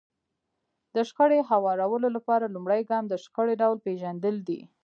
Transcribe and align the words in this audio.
د 0.95 0.97
شخړې 1.09 1.39
هوارولو 1.49 2.07
لپاره 2.15 2.45
لومړی 2.55 2.81
ګام 2.89 3.03
د 3.07 3.13
شخړې 3.23 3.55
ډول 3.61 3.77
پېژندل 3.85 4.35
دي. 4.47 4.59